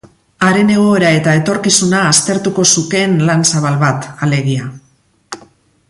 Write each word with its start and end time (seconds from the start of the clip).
Haren 0.45 0.69
egoera 0.75 1.11
eta 1.17 1.35
etorkizuna 1.41 1.99
aztertuko 2.13 2.65
zukeen 2.75 3.15
lan 3.29 3.47
zabal 3.53 3.79
bat, 3.85 4.09
alegia. 4.29 4.71